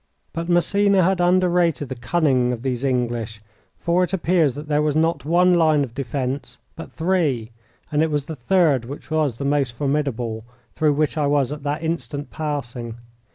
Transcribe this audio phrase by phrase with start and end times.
[0.33, 3.39] But Massena had underrated the cunning of these English,
[3.77, 7.51] for it appears that there was not one line of defence but three,
[7.91, 10.43] and it was the third, which was the most formidable,
[10.73, 12.97] through which I was at that instant passing.